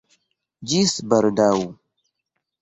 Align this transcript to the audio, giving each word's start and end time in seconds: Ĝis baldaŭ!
Ĝis 0.71 0.93
baldaŭ! 1.11 1.51